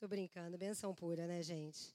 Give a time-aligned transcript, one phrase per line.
[0.00, 1.94] Tô brincando, benção pura, né, gente?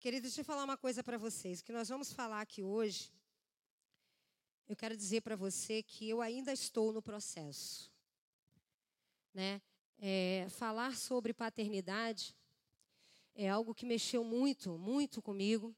[0.00, 1.60] Querido, deixa eu falar uma coisa para vocês.
[1.60, 3.12] O que nós vamos falar aqui hoje,
[4.66, 7.92] eu quero dizer para você que eu ainda estou no processo.
[9.34, 9.60] Né?
[9.98, 12.34] É, falar sobre paternidade
[13.34, 15.76] é algo que mexeu muito, muito comigo.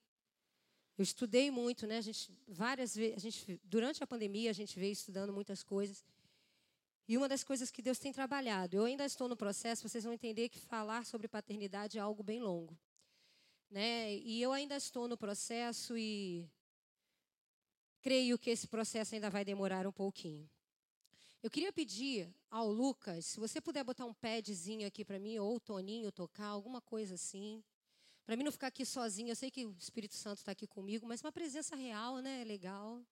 [0.96, 1.98] Eu estudei muito, né?
[1.98, 6.04] A gente várias vezes, a gente durante a pandemia a gente veio estudando muitas coisas.
[7.06, 10.12] E uma das coisas que Deus tem trabalhado, eu ainda estou no processo, vocês vão
[10.12, 12.78] entender que falar sobre paternidade é algo bem longo.
[13.70, 14.16] Né?
[14.16, 16.48] E eu ainda estou no processo e
[18.00, 20.48] creio que esse processo ainda vai demorar um pouquinho.
[21.42, 25.56] Eu queria pedir ao Lucas, se você puder botar um padzinho aqui para mim, ou
[25.56, 27.62] o Toninho tocar, alguma coisa assim.
[28.24, 31.06] Para mim não ficar aqui sozinho, eu sei que o Espírito Santo está aqui comigo,
[31.06, 32.40] mas uma presença real, né?
[32.40, 33.04] É legal.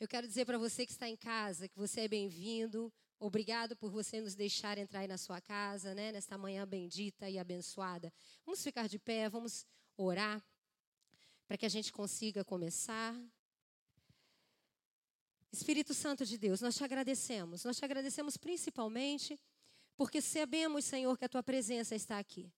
[0.00, 2.92] Eu quero dizer para você que está em casa que você é bem-vindo.
[3.18, 7.36] Obrigado por você nos deixar entrar aí na sua casa, né, nesta manhã bendita e
[7.36, 8.12] abençoada.
[8.46, 10.40] Vamos ficar de pé, vamos orar
[11.48, 13.12] para que a gente consiga começar.
[15.50, 17.64] Espírito Santo de Deus, nós te agradecemos.
[17.64, 19.36] Nós te agradecemos principalmente
[19.96, 22.52] porque sabemos, Senhor, que a tua presença está aqui.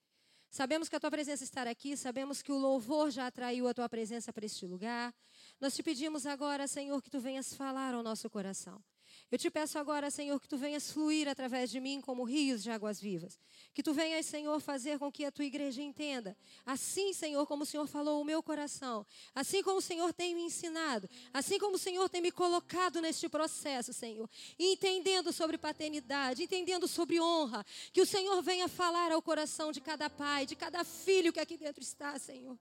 [0.50, 3.88] Sabemos que a tua presença está aqui, sabemos que o louvor já atraiu a tua
[3.88, 5.14] presença para este lugar.
[5.60, 8.82] Nós te pedimos agora, Senhor, que tu venhas falar ao nosso coração.
[9.30, 12.70] Eu te peço agora, Senhor, que tu venhas fluir através de mim como rios de
[12.70, 13.38] águas vivas.
[13.72, 16.36] Que tu venhas, Senhor, fazer com que a tua igreja entenda.
[16.66, 19.06] Assim, Senhor, como o Senhor falou o meu coração.
[19.32, 21.08] Assim como o Senhor tem me ensinado.
[21.32, 24.28] Assim como o Senhor tem me colocado neste processo, Senhor.
[24.58, 27.64] Entendendo sobre paternidade, entendendo sobre honra.
[27.92, 31.56] Que o Senhor venha falar ao coração de cada pai, de cada filho que aqui
[31.56, 32.58] dentro está, Senhor.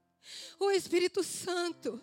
[0.59, 2.00] O Espírito Santo.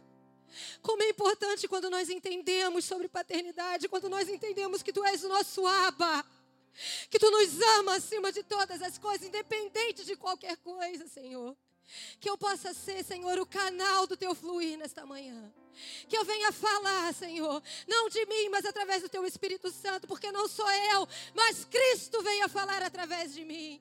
[0.83, 5.29] Como é importante quando nós entendemos sobre paternidade, quando nós entendemos que tu és o
[5.29, 6.25] nosso aba,
[7.11, 11.57] que tu nos ama acima de todas as coisas, independente de qualquer coisa, Senhor.
[12.21, 15.53] Que eu possa ser, Senhor, o canal do teu fluir nesta manhã.
[16.09, 20.33] Que eu venha falar, Senhor, não de mim, mas através do teu Espírito Santo, porque
[20.33, 23.81] não sou eu, mas Cristo venha falar através de mim.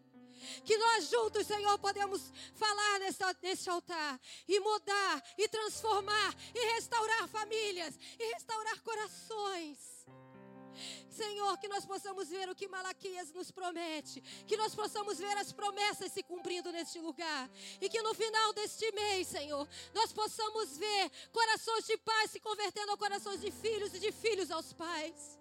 [0.64, 7.28] Que nós juntos, Senhor, podemos falar nessa, nesse altar e mudar, e transformar, e restaurar
[7.28, 9.96] famílias, e restaurar corações.
[11.10, 15.54] Senhor, que nós possamos ver o que Malaquias nos promete, que nós possamos ver as
[15.54, 21.10] promessas se cumprindo neste lugar, e que no final deste mês, Senhor, nós possamos ver
[21.32, 25.40] corações de pais se convertendo a corações de filhos e de filhos aos pais.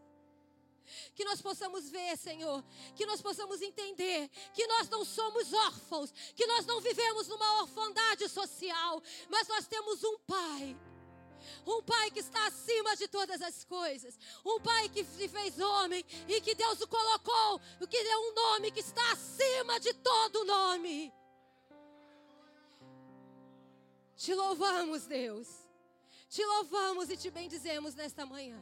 [1.15, 2.63] Que nós possamos ver, Senhor,
[2.95, 8.29] que nós possamos entender que nós não somos órfãos, que nós não vivemos numa orfandade
[8.29, 10.77] social, mas nós temos um Pai.
[11.67, 14.19] Um pai que está acima de todas as coisas.
[14.45, 18.35] Um pai que se fez homem e que Deus o colocou, o que deu um
[18.35, 21.13] nome que está acima de todo nome.
[24.17, 25.49] Te louvamos, Deus.
[26.29, 28.61] Te louvamos e te bendizemos nesta manhã.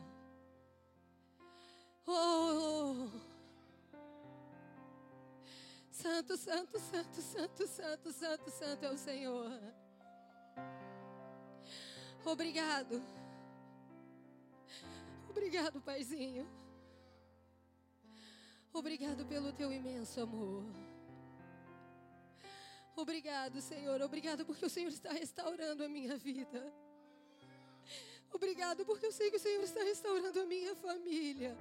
[2.06, 3.08] Oh.
[5.90, 9.60] Santo, santo, santo, santo, santo, santo, santo é o Senhor.
[12.24, 13.02] Obrigado.
[15.28, 16.48] Obrigado, Paizinho.
[18.72, 20.64] Obrigado pelo teu imenso amor.
[22.96, 24.00] Obrigado, Senhor.
[24.02, 26.72] Obrigado porque o Senhor está restaurando a minha vida.
[28.32, 31.56] Obrigado porque eu sei que o Senhor está restaurando a minha família.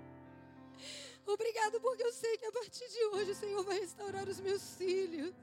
[1.25, 4.75] Obrigado porque eu sei que a partir de hoje o Senhor vai restaurar os meus
[4.75, 5.35] filhos.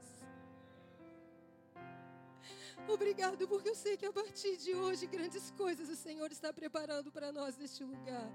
[2.87, 7.11] Obrigado porque eu sei que a partir de hoje grandes coisas o Senhor está preparando
[7.11, 8.29] para nós neste lugar.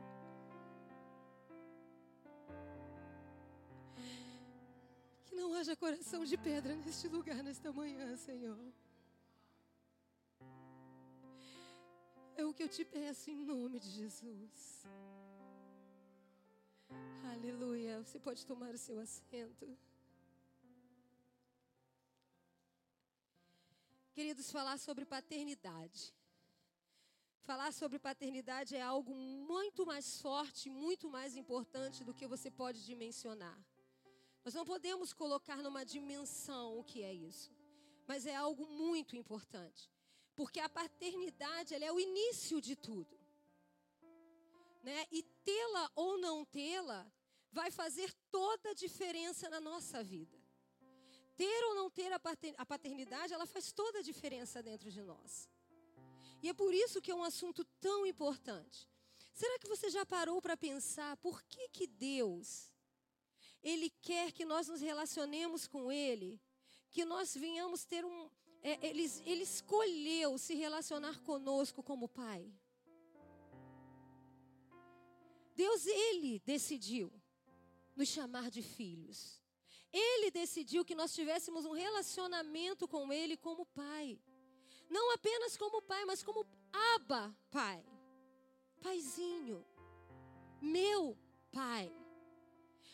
[5.26, 8.72] Que não haja coração de pedra neste lugar nesta manhã, Senhor.
[12.36, 14.84] É o que eu te peço em nome de Jesus.
[17.32, 18.02] Aleluia.
[18.02, 19.66] Você pode tomar o seu assento.
[24.12, 26.14] Queridos, falar sobre paternidade.
[27.44, 32.84] Falar sobre paternidade é algo muito mais forte, muito mais importante do que você pode
[32.84, 33.58] dimensionar.
[34.44, 37.50] Nós não podemos colocar numa dimensão o que é isso,
[38.06, 39.90] mas é algo muito importante.
[40.36, 43.18] Porque a paternidade é o início de tudo.
[44.82, 45.06] Né?
[45.10, 47.10] E tê-la ou não tê-la
[47.58, 50.36] vai fazer toda a diferença na nossa vida.
[51.36, 55.48] Ter ou não ter a paternidade, ela faz toda a diferença dentro de nós.
[56.42, 58.78] E é por isso que é um assunto tão importante.
[59.32, 62.46] Será que você já parou para pensar por que, que Deus
[63.62, 66.40] Ele quer que nós nos relacionemos com Ele,
[66.90, 68.30] que nós venhamos ter um.
[68.62, 72.42] É, ele, ele escolheu se relacionar conosco como Pai.
[75.54, 77.12] Deus, Ele decidiu
[77.96, 79.40] nos chamar de filhos.
[79.92, 84.20] Ele decidiu que nós tivéssemos um relacionamento com Ele como Pai.
[84.90, 86.46] Não apenas como Pai, mas como
[86.94, 87.84] Abba, Pai.
[88.82, 89.64] Paizinho.
[90.60, 91.16] Meu
[91.52, 91.92] Pai.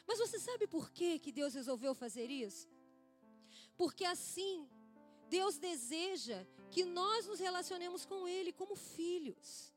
[0.06, 2.68] Mas você sabe por que, que Deus resolveu fazer isso?
[3.76, 4.68] Porque assim,
[5.28, 9.72] Deus deseja que nós nos relacionemos com Ele como filhos.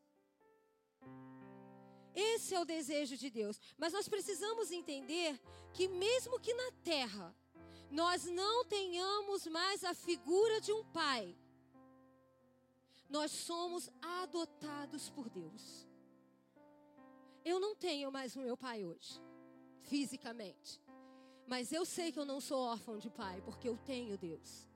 [2.16, 3.60] Esse é o desejo de Deus.
[3.78, 5.40] Mas nós precisamos entender
[5.74, 7.36] que, mesmo que na terra,
[7.90, 11.36] nós não tenhamos mais a figura de um pai,
[13.10, 15.88] nós somos adotados por Deus.
[17.46, 19.22] Eu não tenho mais o meu pai hoje,
[19.82, 20.82] fisicamente.
[21.46, 24.73] Mas eu sei que eu não sou órfão de pai, porque eu tenho Deus.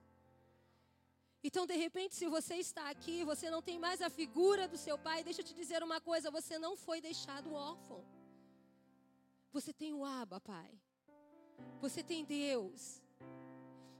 [1.44, 4.98] Então, de repente, se você está aqui, você não tem mais a figura do seu
[4.98, 8.04] pai, deixa eu te dizer uma coisa: você não foi deixado órfão.
[9.52, 10.72] Você tem o Abba, Pai.
[11.80, 13.02] Você tem Deus.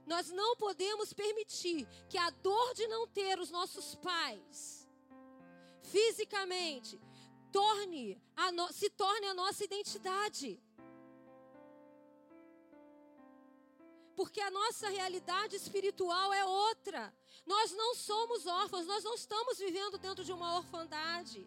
[0.06, 4.88] Nós não podemos permitir que a dor de não ter os nossos pais
[5.82, 6.98] fisicamente
[7.52, 8.20] torne
[8.52, 10.62] no, se torne a nossa identidade.
[14.16, 17.14] Porque a nossa realidade espiritual é outra.
[17.52, 21.40] Nós não somos órfãos, nós não estamos vivendo dentro de uma orfandade.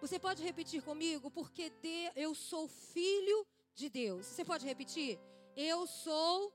[0.00, 1.28] Você pode repetir comigo?
[1.38, 3.38] Porque de, eu sou filho
[3.74, 4.26] de Deus.
[4.26, 5.18] Você pode repetir?
[5.56, 6.54] Eu sou.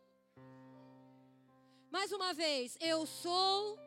[1.91, 3.77] Mais uma vez, eu sou.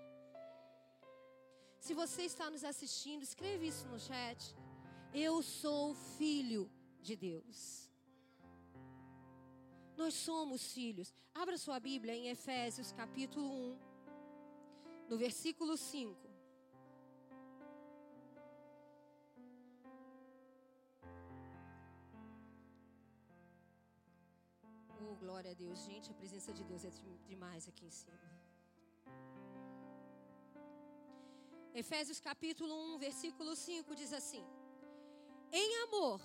[1.81, 4.55] Se você está nos assistindo, escreve isso no chat.
[5.15, 6.71] Eu sou filho
[7.01, 7.86] de Deus.
[9.97, 11.09] Nós somos filhos.
[11.35, 13.79] Abra sua Bíblia em Efésios capítulo 1,
[15.09, 16.15] no versículo 5.
[25.01, 25.79] Oh, glória a Deus.
[25.89, 26.91] Gente, a presença de Deus é
[27.33, 28.27] demais aqui em cima.
[31.75, 34.45] Efésios capítulo 1, versículo 5 diz assim:
[35.51, 36.21] Em amor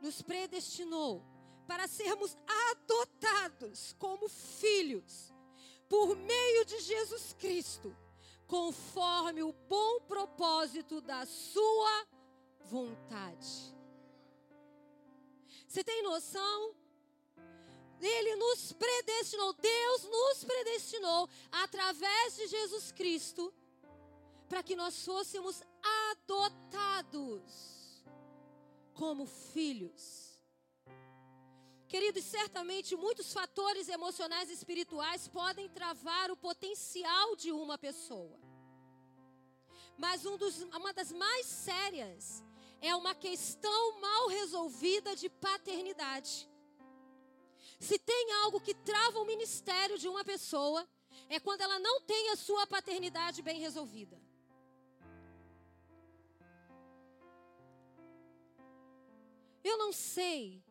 [0.00, 1.37] nos predestinou
[1.68, 2.34] para sermos
[2.70, 5.30] adotados como filhos
[5.86, 7.94] por meio de Jesus Cristo,
[8.46, 12.06] conforme o bom propósito da Sua
[12.64, 13.76] vontade.
[15.66, 16.74] Você tem noção?
[18.00, 23.52] Ele nos predestinou, Deus nos predestinou através de Jesus Cristo
[24.48, 25.62] para que nós fôssemos
[26.12, 28.02] adotados
[28.94, 30.27] como filhos.
[31.88, 38.38] Queridos, certamente muitos fatores emocionais e espirituais podem travar o potencial de uma pessoa.
[39.96, 42.44] Mas um dos, uma das mais sérias
[42.82, 46.46] é uma questão mal resolvida de paternidade.
[47.80, 50.86] Se tem algo que trava o ministério de uma pessoa,
[51.30, 54.20] é quando ela não tem a sua paternidade bem resolvida.
[59.64, 60.62] Eu não sei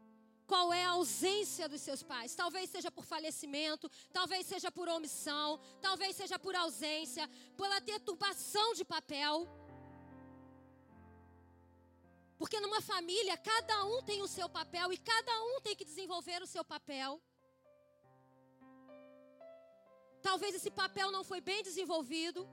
[0.48, 2.34] qual é a ausência dos seus pais.
[2.34, 8.86] Talvez seja por falecimento, talvez seja por omissão, talvez seja por ausência, pela turbação de
[8.86, 9.48] papel.
[12.40, 16.42] Porque numa família, cada um tem o seu papel e cada um tem que desenvolver
[16.42, 17.22] o seu papel.
[20.22, 22.48] Talvez esse papel não foi bem desenvolvido.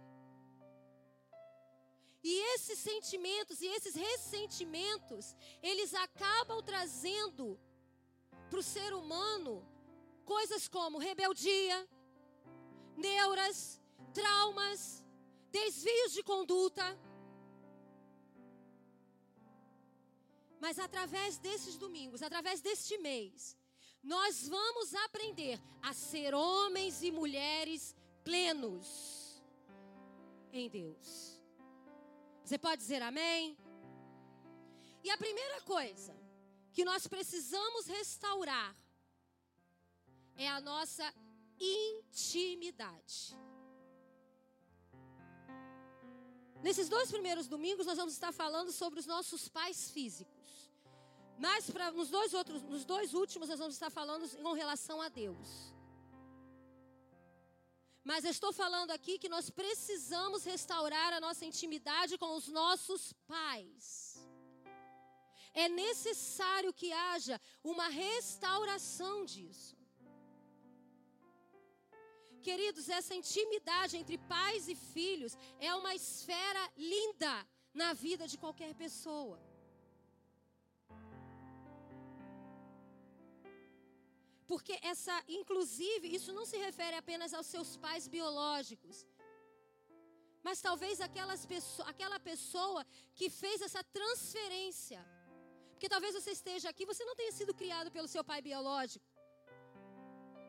[2.22, 7.60] E esses sentimentos e esses ressentimentos, eles acabam trazendo
[8.54, 9.66] para o ser humano
[10.25, 11.88] coisas como rebeldia,
[12.96, 13.80] neuras,
[14.12, 15.04] traumas,
[15.50, 16.96] desvios de conduta.
[20.61, 23.56] Mas através desses domingos, através deste mês,
[24.00, 29.42] nós vamos aprender a ser homens e mulheres plenos
[30.52, 31.42] em Deus.
[32.44, 33.58] Você pode dizer amém?
[35.02, 36.24] E a primeira coisa
[36.75, 38.76] que nós precisamos restaurar
[40.37, 41.07] é a nossa
[41.59, 43.19] intimidade.
[46.62, 50.45] Nesses dois primeiros domingos nós vamos estar falando sobre os nossos pais físicos.
[51.38, 55.75] Mas nos dois outros, nos dois últimos nós vamos estar falando com relação a Deus.
[58.02, 63.12] Mas eu estou falando aqui que nós precisamos restaurar a nossa intimidade com os nossos
[63.26, 64.13] pais.
[65.54, 69.76] É necessário que haja uma restauração disso.
[72.46, 77.34] Queridos, essa intimidade entre pais e filhos é uma esfera linda
[77.73, 79.38] na vida de qualquer pessoa.
[84.50, 89.06] Porque essa, inclusive, isso não se refere apenas aos seus pais biológicos.
[90.46, 92.84] Mas talvez aquelas pessoa, aquela pessoa
[93.14, 95.00] que fez essa transferência.
[95.75, 99.07] Porque talvez você esteja aqui, você não tenha sido criado pelo seu pai biológico.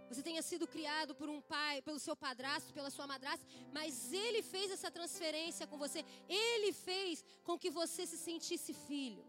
[0.10, 3.46] Você tenha sido criado por um pai, pelo seu padrasto, pela sua madrasta,
[3.77, 6.01] mas ele fez essa transferência com você.
[6.29, 9.25] Ele fez com que você se sentisse filho.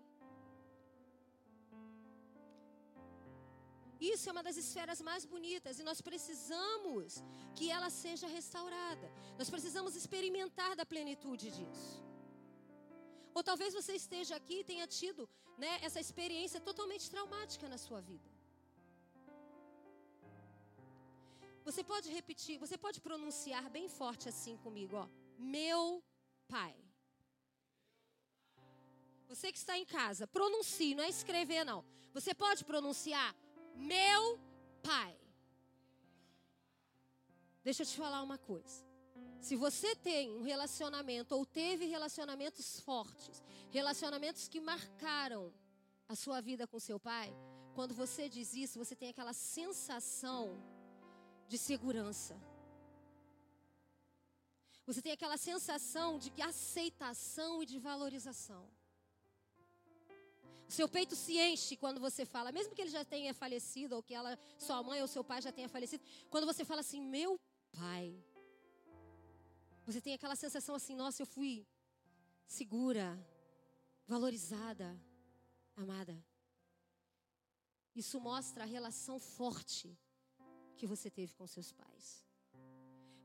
[3.98, 7.14] Isso é uma das esferas mais bonitas e nós precisamos
[7.56, 9.10] que ela seja restaurada.
[9.38, 12.04] Nós precisamos experimentar da plenitude disso.
[13.34, 18.00] Ou talvez você esteja aqui e tenha tido né, essa experiência totalmente traumática na sua
[18.00, 18.28] vida.
[21.64, 25.08] Você pode repetir, você pode pronunciar bem forte assim comigo, ó.
[25.36, 26.02] Meu
[26.46, 26.74] pai.
[29.28, 31.84] Você que está em casa, pronuncie, não é escrever não.
[32.14, 33.34] Você pode pronunciar
[33.74, 34.38] meu
[34.82, 35.18] pai.
[37.64, 38.85] Deixa eu te falar uma coisa.
[39.46, 45.52] Se você tem um relacionamento ou teve relacionamentos fortes, relacionamentos que marcaram
[46.08, 47.32] a sua vida com seu pai,
[47.72, 50.60] quando você diz isso, você tem aquela sensação
[51.46, 52.34] de segurança.
[54.84, 58.68] Você tem aquela sensação de aceitação e de valorização.
[60.68, 64.02] O seu peito se enche quando você fala, mesmo que ele já tenha falecido, ou
[64.02, 66.02] que ela, sua mãe ou seu pai já tenha falecido.
[66.30, 67.38] Quando você fala assim, meu
[67.70, 68.12] pai.
[69.86, 71.64] Você tem aquela sensação assim, nossa, eu fui
[72.46, 73.06] segura,
[74.06, 75.00] valorizada,
[75.76, 76.16] amada.
[77.94, 79.96] Isso mostra a relação forte
[80.76, 82.26] que você teve com seus pais.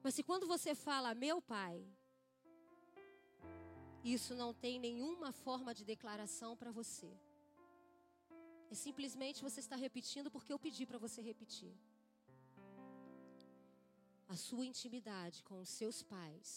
[0.03, 1.83] Mas se quando você fala meu pai,
[4.03, 7.11] isso não tem nenhuma forma de declaração para você.
[8.69, 11.75] É simplesmente você está repetindo porque eu pedi para você repetir.
[14.33, 16.49] A sua intimidade com os seus pais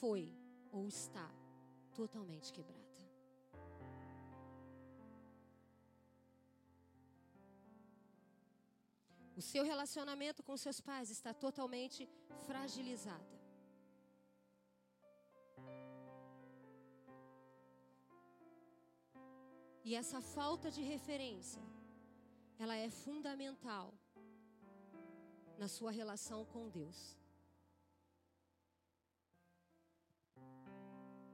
[0.00, 0.22] foi
[0.70, 1.28] ou está
[1.92, 3.02] totalmente quebrada.
[9.36, 12.08] O seu relacionamento com seus pais está totalmente
[12.46, 13.34] fragilizado.
[19.82, 21.64] E essa falta de referência,
[22.56, 23.92] ela é fundamental
[25.58, 27.16] na sua relação com Deus.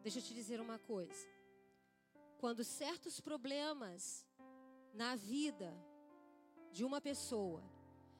[0.02, 1.28] Deixa eu te dizer uma coisa.
[2.38, 4.26] Quando certos problemas
[4.94, 5.72] na vida
[6.72, 7.62] de uma pessoa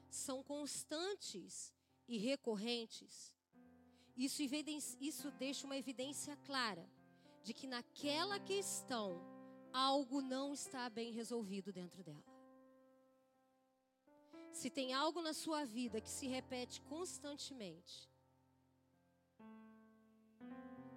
[0.09, 1.73] são constantes
[2.07, 3.33] e recorrentes,
[4.15, 4.43] isso,
[4.99, 6.87] isso deixa uma evidência clara
[7.41, 9.19] de que naquela questão
[9.73, 12.30] algo não está bem resolvido dentro dela.
[14.59, 18.09] Se tem algo na sua vida que se repete constantemente,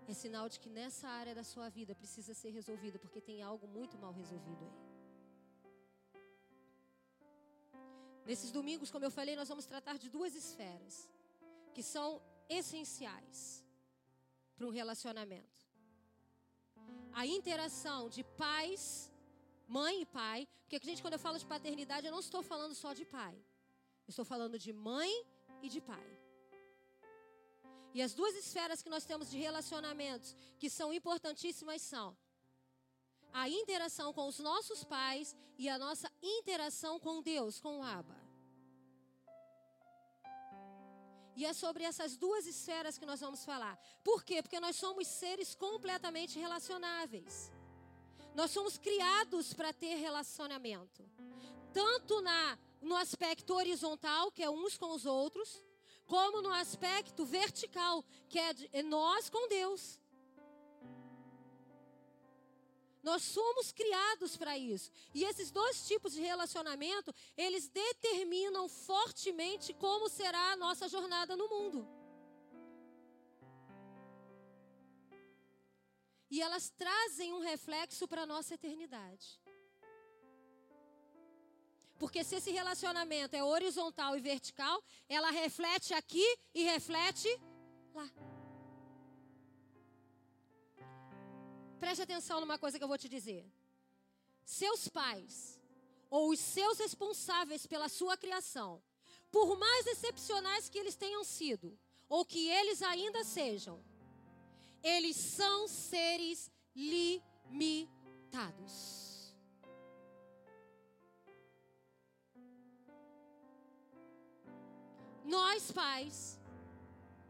[0.06, 3.66] é sinal de que nessa área da sua vida precisa ser resolvido, porque tem algo
[3.66, 4.78] muito mal resolvido aí.
[8.26, 11.10] Nesses domingos, como eu falei, nós vamos tratar de duas esferas
[11.74, 13.64] que são essenciais
[14.56, 15.54] para um relacionamento
[17.14, 19.10] a interação de pais,
[19.66, 22.92] mãe e pai, porque gente, quando eu falo de paternidade, eu não estou falando só
[22.92, 23.34] de pai.
[24.06, 25.12] Eu estou falando de mãe
[25.62, 26.24] e de pai.
[27.94, 32.16] E as duas esferas que nós temos de relacionamentos que são importantíssimas são
[33.32, 38.24] a interação com os nossos pais e a nossa interação com Deus, com o Abba.
[41.36, 43.76] E é sobre essas duas esferas que nós vamos falar.
[44.04, 44.40] Por quê?
[44.40, 47.50] Porque nós somos seres completamente relacionáveis.
[48.34, 51.04] Nós somos criados para ter relacionamento.
[51.72, 55.64] Tanto na no aspecto horizontal, que é uns com os outros,
[56.04, 59.98] como no aspecto vertical, que é, é nós com Deus.
[63.02, 64.90] Nós somos criados para isso.
[65.14, 71.48] E esses dois tipos de relacionamento, eles determinam fortemente como será a nossa jornada no
[71.48, 71.86] mundo.
[76.34, 79.26] E elas trazem um reflexo para a nossa eternidade.
[81.96, 87.28] Porque se esse relacionamento é horizontal e vertical, ela reflete aqui e reflete
[87.94, 88.08] lá.
[91.78, 93.42] Preste atenção numa coisa que eu vou te dizer.
[94.44, 95.36] seus pais
[96.10, 98.82] ou os seus responsáveis pela sua criação,
[99.30, 103.76] por mais excepcionais que eles tenham sido, ou que eles ainda sejam,
[104.84, 107.94] eles são seres limitados.
[115.24, 116.38] Nós, pais,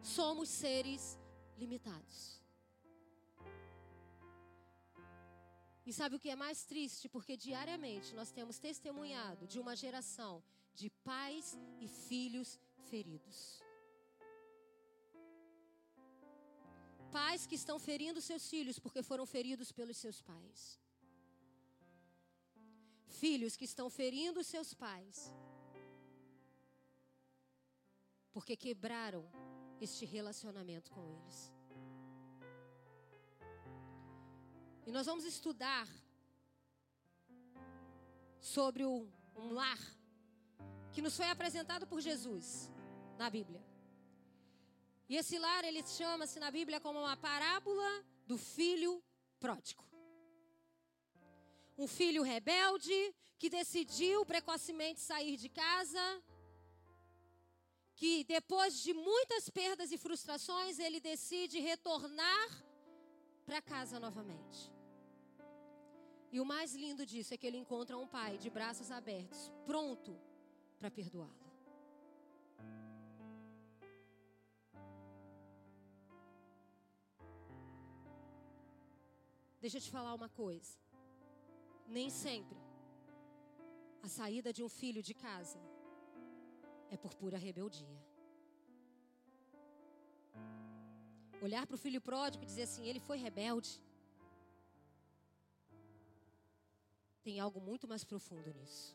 [0.02, 1.16] somos seres
[1.56, 2.42] limitados.
[5.86, 7.08] E sabe o que é mais triste?
[7.08, 10.42] Porque diariamente nós temos testemunhado de uma geração
[10.74, 12.58] de pais e filhos
[12.90, 13.63] feridos.
[17.16, 20.60] Pais que estão ferindo seus filhos porque foram feridos pelos seus pais.
[23.22, 25.18] Filhos que estão ferindo seus pais
[28.34, 29.24] porque quebraram
[29.80, 31.38] este relacionamento com eles.
[34.86, 35.86] E nós vamos estudar
[38.40, 39.08] sobre um,
[39.58, 39.78] lar
[40.92, 42.70] que nos foi apresentado por Jesus
[43.16, 43.62] na Bíblia.
[45.08, 49.02] E esse lar, ele chama-se na Bíblia como uma parábola do filho
[49.38, 49.84] pródigo.
[51.76, 56.22] Um filho rebelde que decidiu precocemente sair de casa,
[57.94, 62.48] que depois de muitas perdas e frustrações, ele decide retornar
[63.44, 64.72] para casa novamente.
[66.32, 70.18] E o mais lindo disso é que ele encontra um pai de braços abertos, pronto
[70.78, 71.43] para perdoá-lo.
[79.64, 80.72] Deixa eu te falar uma coisa.
[81.96, 82.58] Nem sempre
[84.06, 85.60] a saída de um filho de casa
[86.94, 88.00] é por pura rebeldia.
[91.46, 93.72] Olhar para o filho pródigo e dizer assim: ele foi rebelde.
[97.26, 98.86] Tem algo muito mais profundo nisso.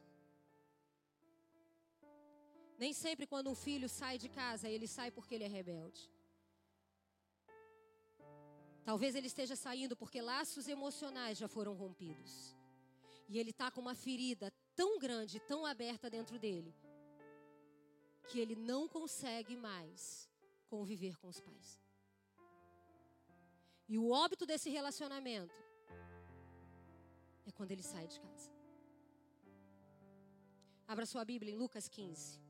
[2.84, 6.04] Nem sempre quando um filho sai de casa, ele sai porque ele é rebelde.
[8.84, 12.56] Talvez ele esteja saindo porque laços emocionais já foram rompidos.
[13.28, 16.74] E ele está com uma ferida tão grande, tão aberta dentro dele,
[18.28, 20.30] que ele não consegue mais
[20.68, 21.80] conviver com os pais.
[23.88, 25.56] E o óbito desse relacionamento
[27.46, 28.52] é quando ele sai de casa.
[30.88, 32.49] Abra sua Bíblia em Lucas 15.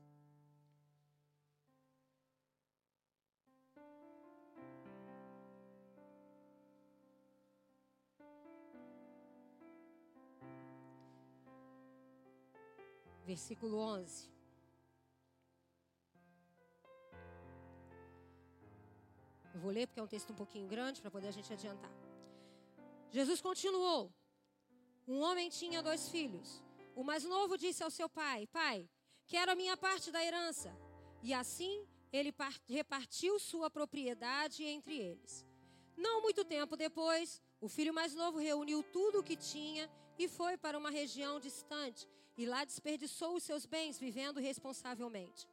[13.30, 14.28] Versículo 11.
[19.54, 21.92] Eu vou ler porque é um texto um pouquinho grande para poder a gente adiantar.
[23.16, 24.12] Jesus continuou:
[25.06, 26.48] Um homem tinha dois filhos.
[27.00, 28.76] O mais novo disse ao seu pai: Pai,
[29.28, 30.76] quero a minha parte da herança.
[31.22, 32.34] E assim ele
[32.66, 35.46] repartiu sua propriedade entre eles.
[35.96, 39.88] Não muito tempo depois, o filho mais novo reuniu tudo o que tinha
[40.18, 42.08] e foi para uma região distante
[42.40, 45.46] e lá desperdiçou os seus bens vivendo responsavelmente.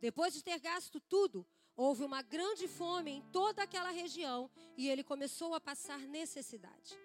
[0.00, 5.02] Depois de ter gasto tudo, Houve uma grande fome em toda aquela região e ele
[5.02, 6.98] começou a passar necessidade.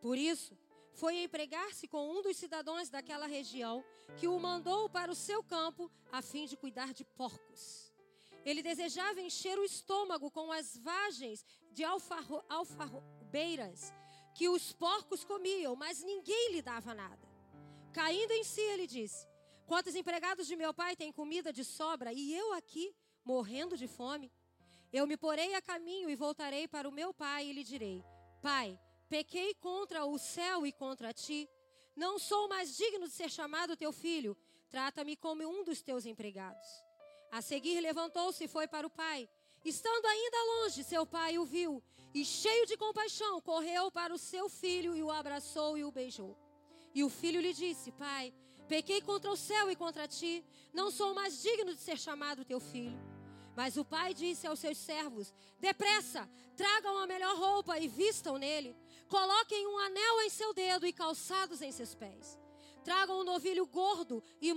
[0.00, 0.56] Por isso,
[0.94, 3.84] foi empregar-se com um dos cidadãos daquela região,
[4.16, 7.92] que o mandou para o seu campo a fim de cuidar de porcos.
[8.44, 13.92] Ele desejava encher o estômago com as vagens de alfarro, alfarrobeiras
[14.34, 17.31] que os porcos comiam, mas ninguém lhe dava nada.
[17.92, 19.26] Caindo em si, ele disse:
[19.66, 24.32] Quantos empregados de meu pai têm comida de sobra e eu aqui morrendo de fome,
[24.92, 28.02] eu me porei a caminho e voltarei para o meu pai e lhe direi:
[28.40, 28.78] Pai,
[29.08, 31.48] pequei contra o céu e contra ti.
[31.94, 34.36] Não sou mais digno de ser chamado teu filho.
[34.70, 36.66] Trata-me como um dos teus empregados.
[37.30, 39.28] A seguir levantou-se e foi para o pai.
[39.64, 41.82] Estando ainda longe, seu pai o viu
[42.14, 46.36] e, cheio de compaixão, correu para o seu filho e o abraçou e o beijou.
[46.94, 48.32] E o filho lhe disse: Pai,
[48.68, 50.44] pequei contra o céu e contra ti.
[50.72, 52.98] Não sou mais digno de ser chamado teu filho.
[53.54, 58.76] Mas o pai disse aos seus servos: Depressa, tragam a melhor roupa e vistam nele.
[59.08, 62.38] Coloquem um anel em seu dedo e calçados em seus pés.
[62.82, 64.52] Tragam um novilho gordo e,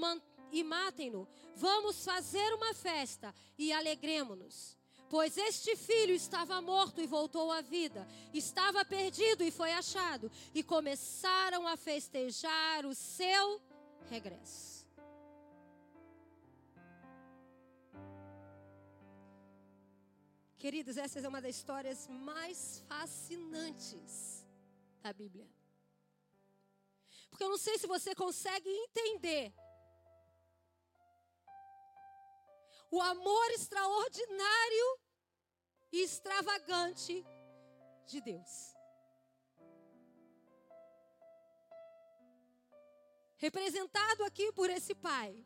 [0.51, 1.27] e matem-no.
[1.55, 4.77] Vamos fazer uma festa e alegremos-nos.
[5.09, 10.63] Pois este filho estava morto e voltou à vida, estava perdido e foi achado, e
[10.63, 13.61] começaram a festejar o seu
[14.09, 14.75] regresso.
[20.57, 24.43] Queridos, essa é uma das histórias mais fascinantes
[25.03, 25.47] da Bíblia.
[27.29, 29.53] Porque eu não sei se você consegue entender
[32.95, 34.87] o amor extraordinário
[35.91, 37.25] e extravagante
[38.05, 38.73] de Deus.
[43.37, 45.45] Representado aqui por esse pai.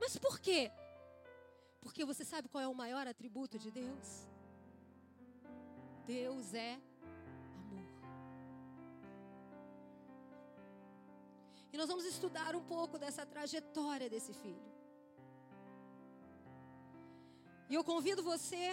[0.00, 0.72] Mas por quê?
[1.82, 4.26] Porque você sabe qual é o maior atributo de Deus?
[6.06, 6.80] Deus é
[11.72, 14.70] E nós vamos estudar um pouco dessa trajetória desse filho.
[17.70, 18.64] E eu convido você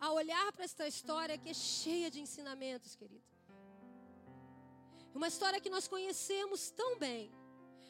[0.00, 3.24] a olhar para esta história que é cheia de ensinamentos, querido.
[5.14, 7.30] Uma história que nós conhecemos tão bem,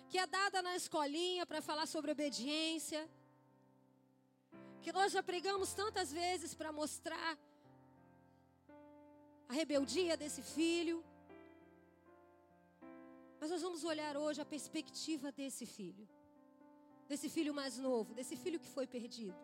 [0.09, 3.09] que é dada na escolinha para falar sobre obediência,
[4.83, 7.33] que nós já pregamos tantas vezes para mostrar
[9.49, 11.05] a rebeldia desse filho.
[13.47, 16.05] Mas nós vamos olhar hoje a perspectiva desse filho,
[17.11, 19.39] desse filho mais novo, desse filho que foi perdido.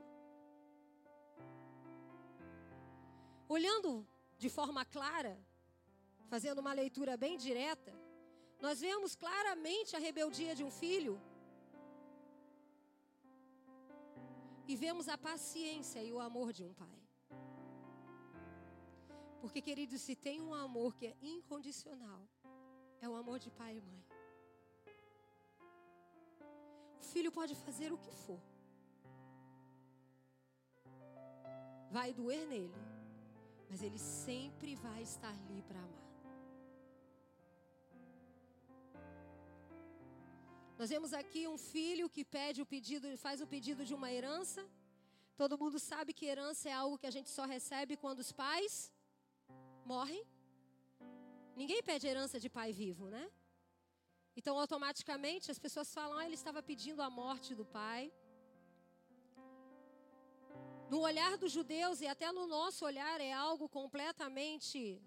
[3.48, 4.04] Olhando
[4.36, 5.34] de forma clara,
[6.32, 7.94] fazendo uma leitura bem direta,
[8.60, 11.14] nós vemos claramente a rebeldia de um filho
[14.66, 17.00] e vemos a paciência e o amor de um pai.
[19.40, 22.22] Porque, queridos, se tem um amor que é incondicional,
[23.04, 24.02] é o amor de pai e mãe.
[27.00, 28.40] O filho pode fazer o que for,
[31.96, 32.82] vai doer nele,
[33.68, 36.02] mas ele sempre vai estar ali para amar.
[40.78, 44.62] Nós vemos aqui um filho que pede o pedido, faz o pedido de uma herança.
[45.40, 48.74] Todo mundo sabe que herança é algo que a gente só recebe quando os pais
[49.92, 50.22] morrem.
[51.54, 53.30] Ninguém pede herança de pai vivo, né?
[54.34, 58.12] Então, automaticamente, as pessoas falam: ah, ele estava pedindo a morte do pai.
[60.88, 65.00] No olhar dos judeus e até no nosso olhar, é algo completamente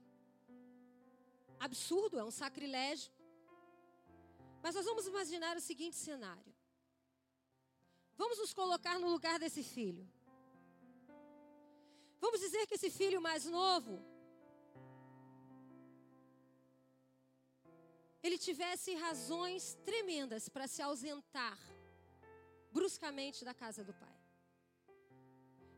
[1.59, 3.11] absurdo, é um sacrilégio.
[4.63, 6.53] Mas nós vamos imaginar o seguinte cenário.
[8.17, 10.07] Vamos nos colocar no lugar desse filho.
[12.19, 14.03] Vamos dizer que esse filho mais novo
[18.25, 21.59] ele tivesse razões tremendas para se ausentar
[22.71, 24.19] bruscamente da casa do pai.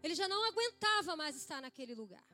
[0.01, 2.25] Ele já não aguentava mais estar naquele lugar.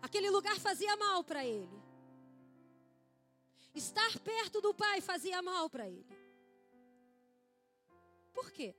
[0.00, 1.82] Aquele lugar fazia mal para ele.
[3.74, 6.16] Estar perto do pai fazia mal para ele.
[8.32, 8.76] Por quê?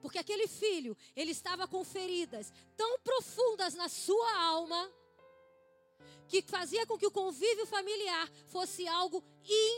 [0.00, 4.88] Porque aquele filho, ele estava com feridas tão profundas na sua alma,
[6.28, 9.24] que fazia com que o convívio familiar fosse algo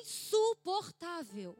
[0.02, 1.56] insuportável.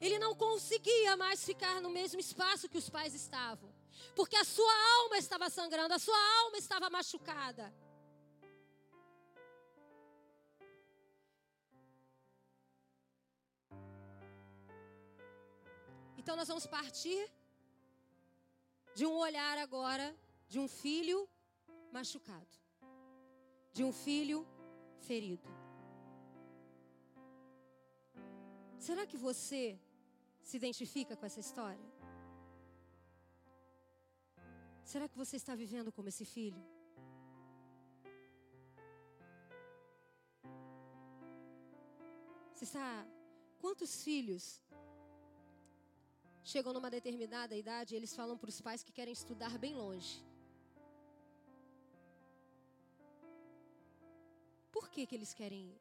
[0.00, 3.70] Ele não conseguia mais ficar no mesmo espaço que os pais estavam.
[4.16, 7.70] Porque a sua alma estava sangrando, a sua alma estava machucada.
[16.16, 17.30] Então nós vamos partir
[18.94, 20.06] de um olhar agora
[20.48, 21.28] de um filho
[21.92, 22.54] machucado,
[23.72, 24.46] de um filho
[25.00, 25.48] ferido.
[28.78, 29.78] Será que você
[30.42, 31.88] se identifica com essa história?
[34.92, 36.62] Será que você está vivendo como esse filho?
[42.52, 43.06] Você está.
[43.60, 44.60] Quantos filhos
[46.44, 50.24] chegam numa determinada idade eles falam para os pais que querem estudar bem longe?
[54.70, 55.80] Por que, que eles querem ir?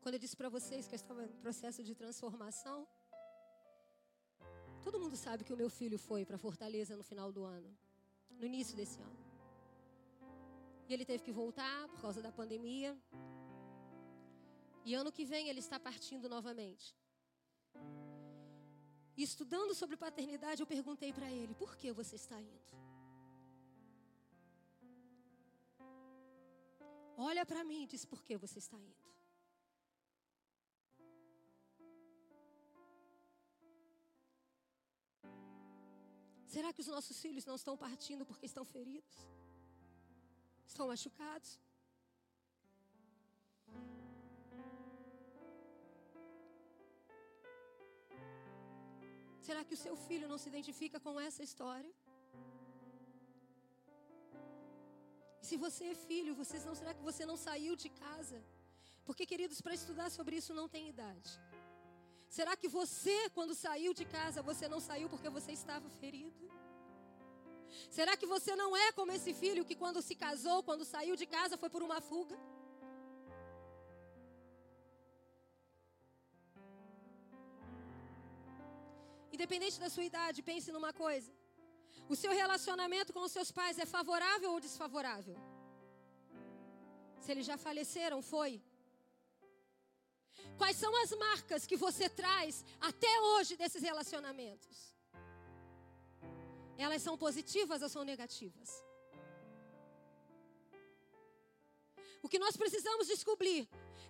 [0.00, 2.86] Quando eu disse para vocês que eu estava em processo de transformação,
[4.82, 7.70] Todo mundo sabe que o meu filho foi para Fortaleza no final do ano,
[8.30, 9.18] no início desse ano.
[10.88, 12.96] E ele teve que voltar por causa da pandemia.
[14.84, 16.96] E ano que vem ele está partindo novamente.
[19.16, 22.72] E estudando sobre paternidade, eu perguntei para ele: por que você está indo?
[27.16, 29.08] Olha para mim e diz: por que você está indo?
[36.46, 39.16] Será que os nossos filhos não estão partindo porque estão feridos?
[40.66, 41.58] Estão machucados?
[49.48, 51.92] Será que o seu filho não se identifica com essa história?
[55.48, 58.38] Se você é filho, você não, será que você não saiu de casa?
[59.06, 61.30] Porque, queridos, para estudar sobre isso não tem idade.
[62.38, 66.44] Será que você, quando saiu de casa, você não saiu porque você estava ferido?
[67.98, 71.28] Será que você não é como esse filho que, quando se casou, quando saiu de
[71.38, 72.38] casa, foi por uma fuga?
[79.38, 81.30] Independente da sua idade, pense numa coisa:
[82.12, 85.36] o seu relacionamento com os seus pais é favorável ou desfavorável?
[87.22, 88.52] Se eles já faleceram, foi.
[90.60, 94.76] Quais são as marcas que você traz até hoje desses relacionamentos?
[96.84, 98.70] Elas são positivas ou são negativas?
[102.24, 103.62] O que nós precisamos descobrir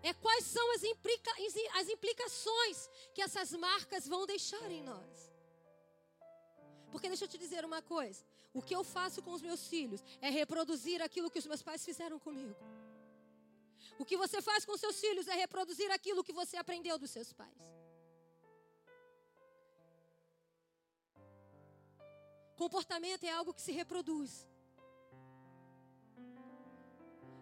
[0.03, 1.33] é quais são as, implica
[1.81, 2.79] as implicações
[3.15, 5.08] que essas marcas vão deixar em nós.
[6.91, 8.23] Porque deixa eu te dizer uma coisa:
[8.53, 11.85] o que eu faço com os meus filhos é reproduzir aquilo que os meus pais
[11.85, 12.57] fizeram comigo.
[13.99, 17.33] O que você faz com seus filhos é reproduzir aquilo que você aprendeu dos seus
[17.33, 17.63] pais.
[22.57, 24.47] Comportamento é algo que se reproduz.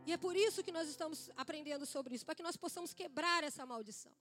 [0.07, 3.43] E é por isso que nós estamos aprendendo sobre isso, para que nós possamos quebrar
[3.43, 4.13] essa maldição.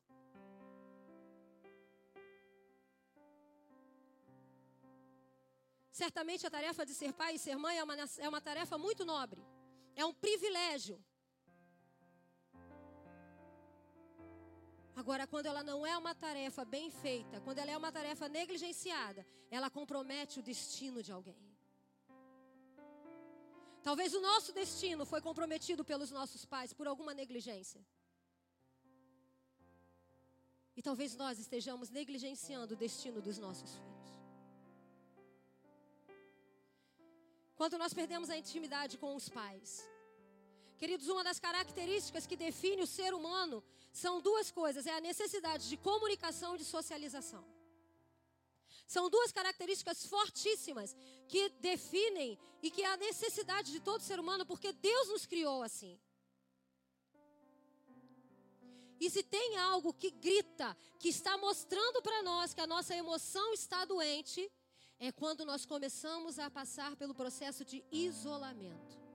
[5.99, 9.05] Certamente a tarefa de ser pai e ser mãe é uma, é uma tarefa muito
[9.05, 9.41] nobre,
[9.95, 10.97] é um privilégio.
[14.93, 19.25] Agora, quando ela não é uma tarefa bem feita, quando ela é uma tarefa negligenciada,
[19.49, 21.41] ela compromete o destino de alguém.
[23.81, 27.81] Talvez o nosso destino foi comprometido pelos nossos pais por alguma negligência.
[30.75, 33.94] E talvez nós estejamos negligenciando o destino dos nossos filhos.
[37.55, 39.85] Quando nós perdemos a intimidade com os pais,
[40.77, 45.69] Queridos, uma das características que define o ser humano são duas coisas: é a necessidade
[45.69, 47.45] de comunicação e de socialização.
[48.85, 50.95] São duas características fortíssimas
[51.27, 55.63] que definem e que é a necessidade de todo ser humano, porque Deus nos criou
[55.63, 55.99] assim.
[58.99, 63.53] E se tem algo que grita, que está mostrando para nós que a nossa emoção
[63.53, 64.51] está doente,
[64.99, 69.05] é quando nós começamos a passar pelo processo de isolamento.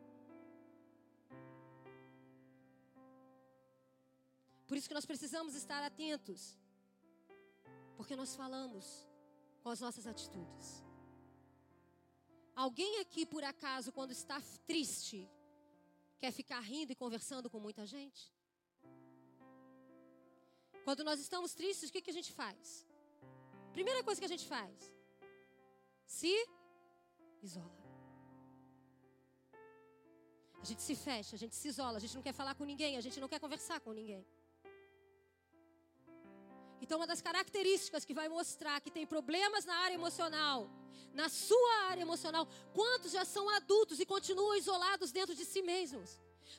[4.66, 6.57] Por isso que nós precisamos estar atentos.
[7.97, 9.07] Porque nós falamos
[9.62, 10.85] com as nossas atitudes.
[12.55, 15.29] Alguém aqui, por acaso, quando está triste,
[16.19, 18.33] quer ficar rindo e conversando com muita gente?
[20.85, 22.87] Quando nós estamos tristes, o que, que a gente faz?
[23.73, 24.93] Primeira coisa que a gente faz:
[26.16, 26.35] se
[27.49, 27.81] isola.
[30.62, 32.92] A gente se fecha, a gente se isola, a gente não quer falar com ninguém,
[32.96, 34.23] a gente não quer conversar com ninguém.
[36.83, 40.59] Então, uma das características que vai mostrar que tem problemas na área emocional,
[41.20, 42.44] na sua área emocional,
[42.79, 46.11] quantos já são adultos e continuam isolados dentro de si mesmos?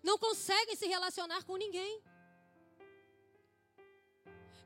[0.01, 1.93] Não conseguem se relacionar com ninguém.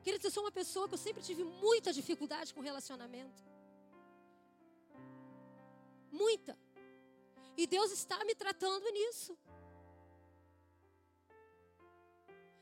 [0.04, 3.55] Queridos, eu sou uma pessoa que eu sempre tive muita dificuldade com relacionamento.
[6.10, 6.58] Muita.
[7.56, 9.36] E Deus está me tratando nisso.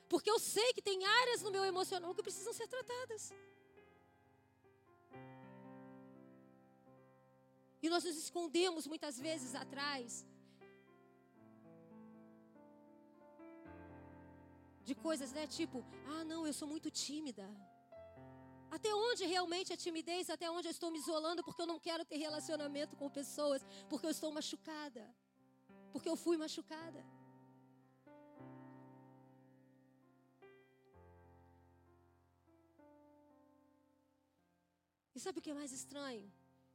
[0.08, 3.32] Porque eu sei que tem áreas no meu emocional que precisam ser tratadas.
[7.82, 10.24] E nós nos escondemos muitas vezes atrás
[14.84, 15.46] de coisas, né?
[15.46, 17.46] Tipo, ah, não, eu sou muito tímida.
[18.76, 20.28] Até onde realmente é timidez?
[20.28, 24.06] Até onde eu estou me isolando porque eu não quero ter relacionamento com pessoas, porque
[24.06, 25.04] eu estou machucada,
[25.92, 27.00] porque eu fui machucada.
[35.14, 36.26] E sabe o que é mais estranho?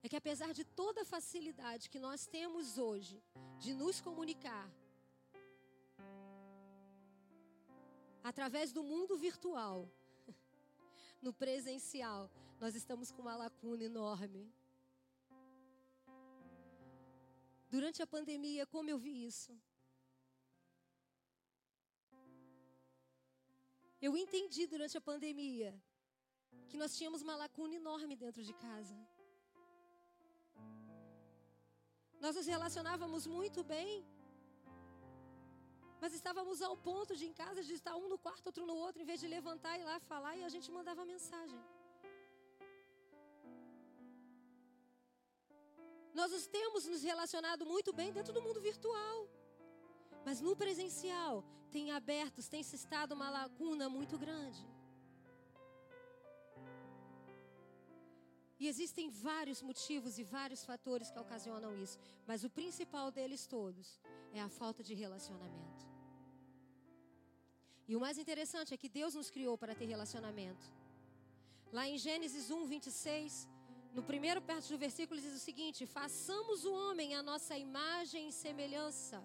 [0.01, 3.21] É que apesar de toda a facilidade que nós temos hoje
[3.63, 4.67] de nos comunicar
[8.23, 9.77] através do mundo virtual,
[11.21, 12.29] no presencial,
[12.59, 14.51] nós estamos com uma lacuna enorme.
[17.69, 19.51] Durante a pandemia, como eu vi isso?
[24.01, 25.71] Eu entendi durante a pandemia
[26.69, 28.97] que nós tínhamos uma lacuna enorme dentro de casa.
[32.19, 34.05] Nós nos relacionávamos muito bem,
[36.01, 39.01] mas estávamos ao ponto de em casa de estar um no quarto, outro no outro,
[39.01, 41.59] em vez de levantar e ir lá falar, e a gente mandava mensagem.
[46.19, 49.19] Nós nos temos nos relacionado muito bem dentro do mundo virtual.
[50.25, 54.61] Mas no presencial tem abertos, tem se estado uma lacuna muito grande.
[58.59, 63.87] E existem vários motivos e vários fatores que ocasionam isso, mas o principal deles todos
[64.33, 65.87] é a falta de relacionamento.
[67.87, 70.65] E o mais interessante é que Deus nos criou para ter relacionamento.
[71.71, 73.47] Lá em Gênesis 1, 26,
[73.93, 78.31] no primeiro perto do versículo diz o seguinte: façamos o homem a nossa imagem e
[78.31, 79.23] semelhança.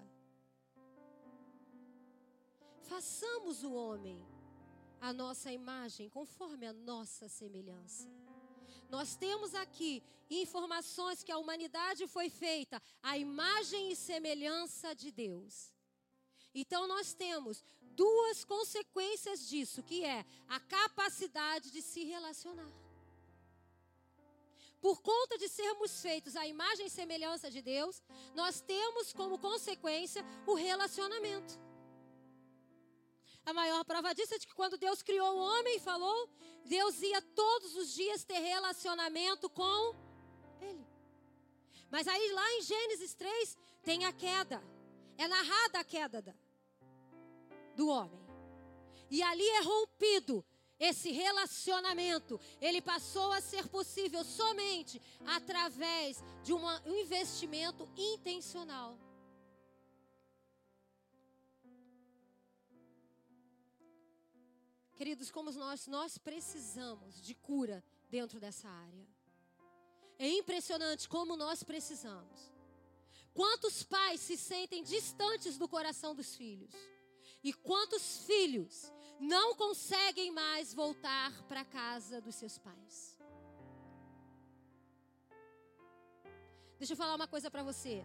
[2.83, 4.19] Façamos o homem
[5.01, 8.24] a nossa imagem conforme a nossa semelhança.
[8.97, 9.93] Nós temos aqui
[10.31, 15.55] informações que a humanidade foi feita à imagem e semelhança de Deus.
[16.55, 17.65] Então nós temos
[18.03, 22.73] duas consequências disso, que é a capacidade de se relacionar.
[24.81, 28.01] Por conta de sermos feitos à imagem e semelhança de Deus,
[28.35, 31.64] nós temos como consequência o relacionamento.
[33.47, 36.29] A maior prova disso é de que quando Deus criou o homem falou,
[36.65, 39.95] Deus ia todos os dias ter relacionamento com
[40.61, 40.87] ele.
[41.91, 44.63] Mas aí lá em Gênesis 3 tem a queda.
[45.19, 46.35] É narrada a queda
[47.77, 48.21] do homem.
[49.11, 50.45] E ali é rompido
[50.79, 52.41] esse relacionamento.
[52.61, 58.99] Ele passou a ser possível somente através de um investimento intencional.
[64.97, 69.07] Queridos, como nós, nós precisamos de cura dentro dessa área.
[70.19, 72.53] É impressionante como nós precisamos.
[73.33, 76.73] Quantos pais se sentem distantes do coração dos filhos?
[77.43, 83.19] E quantos filhos não conseguem mais voltar para a casa dos seus pais?
[86.79, 88.05] Deixa eu falar uma coisa para você.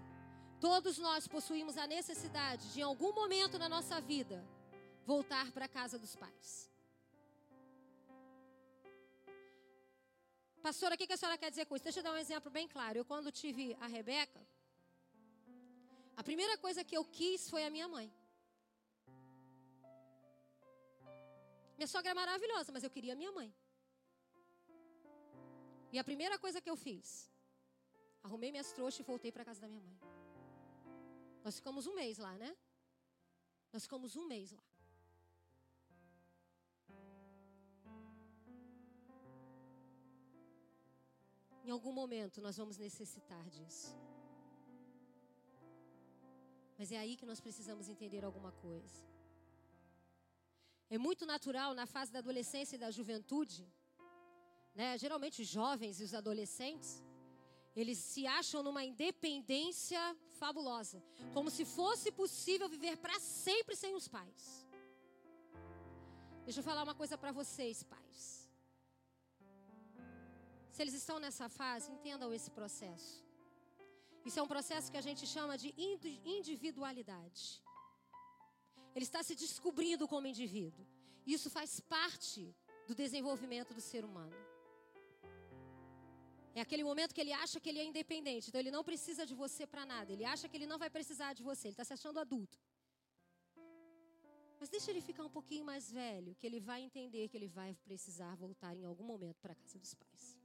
[0.60, 4.44] Todos nós possuímos a necessidade de, em algum momento na nossa vida,
[5.06, 6.70] voltar para a casa dos pais.
[10.62, 11.84] Pastora, o que a senhora quer dizer com isso?
[11.84, 12.98] Deixa eu dar um exemplo bem claro.
[12.98, 14.42] Eu, quando tive a Rebeca,
[16.18, 18.08] a primeira coisa que eu quis foi a minha mãe.
[21.78, 23.50] Minha sogra é maravilhosa, mas eu queria a minha mãe.
[25.94, 27.32] E a primeira coisa que eu fiz,
[28.22, 29.98] arrumei minhas trouxas e voltei para casa da minha mãe.
[31.44, 32.52] Nós ficamos um mês lá, né?
[33.72, 34.69] Nós ficamos um mês lá.
[41.70, 43.90] Em algum momento nós vamos necessitar disso.
[46.80, 49.02] Mas é aí que nós precisamos entender alguma coisa.
[50.90, 53.62] É muito natural na fase da adolescência e da juventude,
[54.80, 54.98] né?
[55.04, 56.92] Geralmente os jovens e os adolescentes,
[57.76, 60.04] eles se acham numa independência
[60.40, 61.00] fabulosa,
[61.36, 64.66] como se fosse possível viver para sempre sem os pais.
[66.46, 68.39] Deixa eu falar uma coisa para vocês, pais.
[70.80, 73.16] Se eles estão nessa fase, entendam esse processo.
[74.28, 75.70] Isso é um processo que a gente chama de
[76.38, 77.62] individualidade.
[78.96, 80.86] Ele está se descobrindo como indivíduo.
[81.28, 82.56] Isso faz parte
[82.88, 84.38] do desenvolvimento do ser humano.
[86.56, 89.36] É aquele momento que ele acha que ele é independente, então ele não precisa de
[89.36, 90.14] você para nada.
[90.14, 92.58] Ele acha que ele não vai precisar de você, ele está se achando adulto.
[94.62, 97.76] Mas deixa ele ficar um pouquinho mais velho, que ele vai entender que ele vai
[97.84, 100.39] precisar voltar em algum momento para a casa dos pais.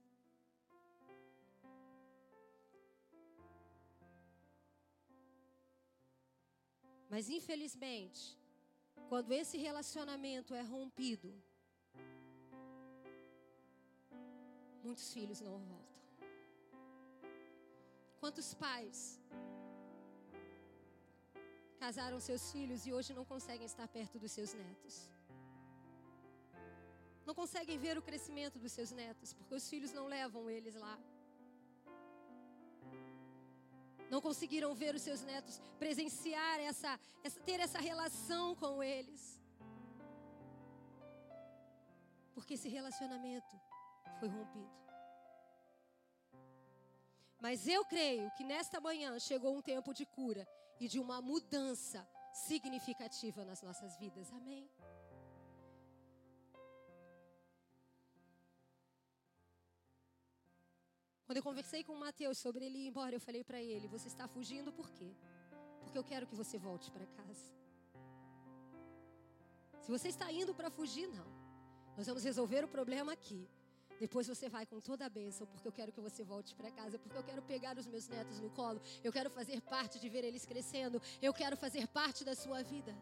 [7.14, 8.22] Mas infelizmente,
[9.08, 11.28] quando esse relacionamento é rompido,
[14.82, 16.00] muitos filhos não voltam.
[18.22, 18.98] Quantos pais
[21.84, 24.94] casaram seus filhos e hoje não conseguem estar perto dos seus netos?
[27.24, 30.98] Não conseguem ver o crescimento dos seus netos, porque os filhos não levam eles lá
[34.14, 39.22] não conseguiram ver os seus netos, presenciar essa, essa, ter essa relação com eles.
[42.32, 43.60] Porque esse relacionamento
[44.20, 44.70] foi rompido.
[47.40, 50.46] Mas eu creio que nesta manhã chegou um tempo de cura
[50.78, 54.32] e de uma mudança significativa nas nossas vidas.
[54.32, 54.70] Amém.
[61.26, 64.08] Quando eu conversei com o Mateus sobre ele ir embora, eu falei para ele: Você
[64.08, 65.10] está fugindo por quê?
[65.80, 67.46] Porque eu quero que você volte para casa.
[69.80, 71.26] Se você está indo para fugir, não.
[71.96, 73.48] Nós vamos resolver o problema aqui.
[74.00, 76.98] Depois você vai com toda a bênção, porque eu quero que você volte para casa,
[76.98, 80.24] porque eu quero pegar os meus netos no colo, eu quero fazer parte de ver
[80.24, 82.94] eles crescendo, eu quero fazer parte da sua vida.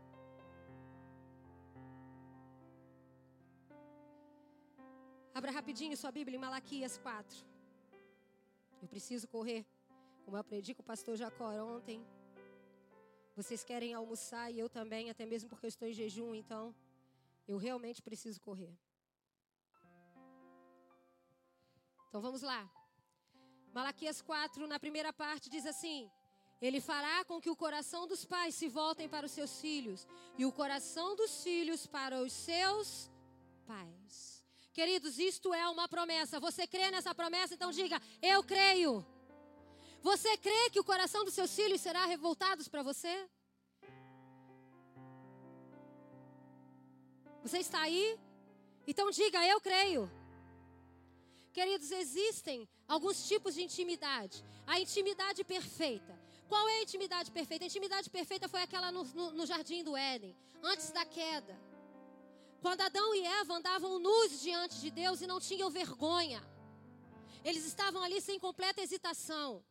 [5.34, 7.51] Abra rapidinho sua Bíblia em Malaquias 4.
[8.82, 9.64] Eu preciso correr,
[10.24, 12.04] como eu aprendi com o pastor Jacó ontem.
[13.36, 16.74] Vocês querem almoçar e eu também, até mesmo porque eu estou em jejum, então
[17.46, 18.74] eu realmente preciso correr.
[22.08, 22.68] Então vamos lá.
[23.72, 26.10] Malaquias 4, na primeira parte, diz assim:
[26.60, 30.06] Ele fará com que o coração dos pais se voltem para os seus filhos,
[30.36, 33.08] e o coração dos filhos para os seus
[33.64, 34.41] pais.
[34.72, 36.40] Queridos, isto é uma promessa.
[36.40, 37.54] Você crê nessa promessa?
[37.54, 39.04] Então diga: Eu creio.
[40.00, 43.28] Você crê que o coração dos seus filhos será revoltado para você?
[47.42, 48.18] Você está aí?
[48.86, 50.10] Então diga: Eu creio.
[51.52, 54.42] Queridos, existem alguns tipos de intimidade.
[54.66, 56.18] A intimidade perfeita.
[56.48, 57.64] Qual é a intimidade perfeita?
[57.64, 61.58] A intimidade perfeita foi aquela no, no, no jardim do Éden, antes da queda.
[62.62, 66.40] Quando Adão e Eva andavam nus diante de Deus e não tinham vergonha.
[67.44, 69.64] Eles estavam ali sem completa hesitação.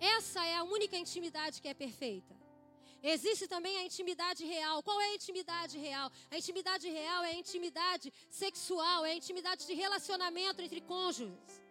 [0.00, 2.34] Essa é a única intimidade que é perfeita.
[3.00, 4.82] Existe também a intimidade real.
[4.82, 6.10] Qual é a intimidade real?
[6.32, 11.62] A intimidade real é a intimidade sexual, é a intimidade de relacionamento entre cônjuges.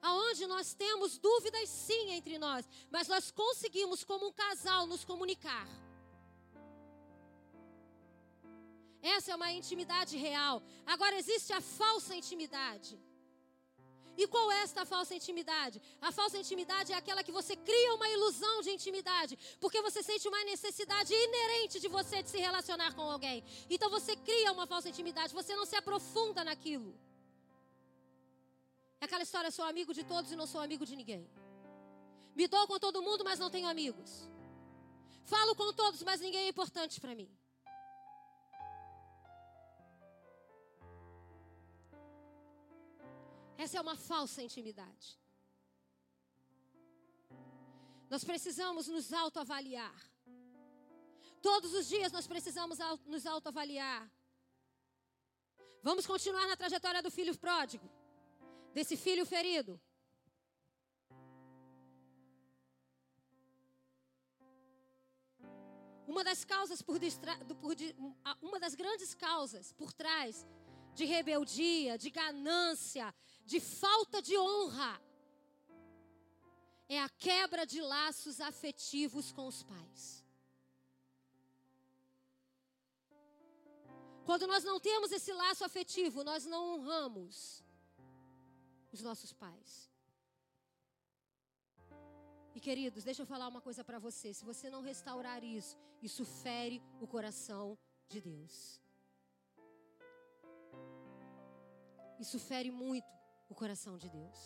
[0.00, 5.66] Aonde nós temos dúvidas sim entre nós, mas nós conseguimos como um casal nos comunicar.
[9.12, 10.62] Essa é uma intimidade real.
[10.94, 12.92] Agora existe a falsa intimidade.
[14.16, 15.76] E qual é esta falsa intimidade?
[16.00, 20.26] A falsa intimidade é aquela que você cria uma ilusão de intimidade, porque você sente
[20.32, 23.44] uma necessidade inerente de você de se relacionar com alguém.
[23.68, 26.90] Então você cria uma falsa intimidade, você não se aprofunda naquilo.
[29.00, 31.28] É aquela história: sou amigo de todos e não sou amigo de ninguém.
[32.34, 34.10] Me dou com todo mundo, mas não tenho amigos.
[35.24, 37.28] Falo com todos, mas ninguém é importante para mim.
[43.56, 45.18] Essa é uma falsa intimidade.
[48.10, 49.94] Nós precisamos nos autoavaliar.
[51.40, 54.10] Todos os dias nós precisamos nos autoavaliar.
[55.82, 57.90] Vamos continuar na trajetória do filho pródigo,
[58.72, 59.80] desse filho ferido.
[66.06, 66.98] Uma das causas por,
[67.60, 67.76] por
[68.40, 70.46] uma das grandes causas por trás
[70.94, 75.00] de rebeldia, de ganância, de falta de honra.
[76.88, 80.24] É a quebra de laços afetivos com os pais.
[84.24, 87.62] Quando nós não temos esse laço afetivo, nós não honramos
[88.92, 89.90] os nossos pais.
[92.54, 96.24] E queridos, deixa eu falar uma coisa para você: se você não restaurar isso, isso
[96.24, 97.76] fere o coração
[98.08, 98.80] de Deus.
[102.18, 103.12] Isso fere muito
[103.48, 104.38] o coração de Deus.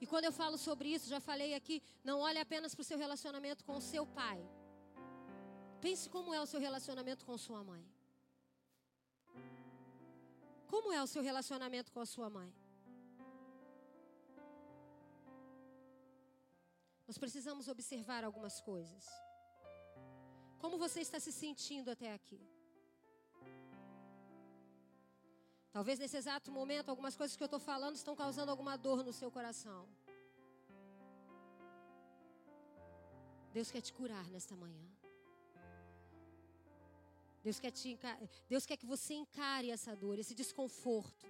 [0.00, 2.98] E quando eu falo sobre isso, já falei aqui, não olhe apenas para o seu
[2.98, 4.40] relacionamento com o seu pai.
[5.80, 7.84] Pense como é o seu relacionamento com sua mãe.
[10.72, 12.52] Como é o seu relacionamento com a sua mãe?
[17.06, 19.04] Nós precisamos observar algumas coisas.
[20.58, 22.40] Como você está se sentindo até aqui?
[25.70, 29.12] Talvez nesse exato momento, algumas coisas que eu estou falando estão causando alguma dor no
[29.12, 29.86] seu coração.
[33.52, 34.86] Deus quer te curar nesta manhã.
[37.42, 37.98] Deus quer, te
[38.48, 41.26] Deus quer que você encare essa dor, esse desconforto.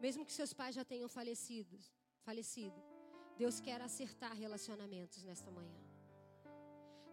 [0.00, 1.78] Mesmo que seus pais já tenham falecido,
[2.20, 2.80] falecido,
[3.36, 5.95] Deus quer acertar relacionamentos nesta manhã.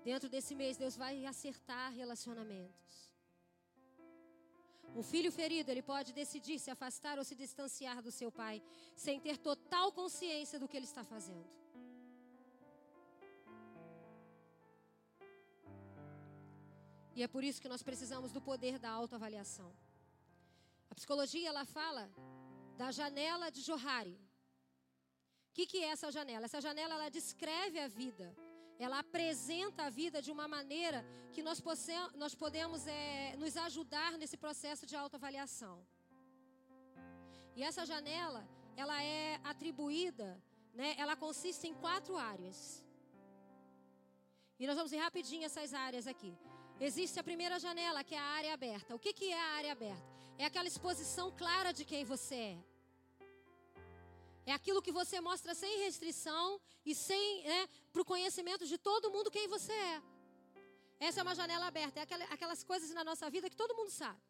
[0.04, 3.14] Dentro desse mês, Deus vai acertar relacionamentos.
[4.96, 8.62] Um filho ferido, ele pode decidir se afastar ou se distanciar do seu pai,
[8.96, 11.50] sem ter total consciência do que ele está fazendo.
[17.16, 19.72] E é por isso que nós precisamos do poder da autoavaliação.
[20.90, 22.12] A psicologia, ela fala
[22.78, 24.20] da janela de Johari.
[25.50, 26.46] O que, que é essa janela?
[26.46, 28.36] Essa janela, ela descreve a vida
[28.84, 31.00] ela apresenta a vida de uma maneira
[31.34, 35.76] que nós, possamos, nós podemos é, nos ajudar nesse processo de autoavaliação.
[37.56, 38.42] E essa janela,
[38.76, 40.30] ela é atribuída,
[40.74, 42.84] né, ela consiste em quatro áreas.
[44.60, 46.34] E nós vamos ver rapidinho essas áreas aqui.
[46.80, 48.96] Existe a primeira janela, que é a área aberta.
[48.96, 50.14] O que, que é a área aberta?
[50.38, 52.58] É aquela exposição clara de quem você é.
[54.46, 59.12] É aquilo que você mostra sem restrição e sem, né, para o conhecimento de todo
[59.12, 60.02] mundo quem você é.
[61.00, 62.00] Essa é uma janela aberta.
[62.00, 64.22] É aquelas coisas na nossa vida que todo mundo sabe.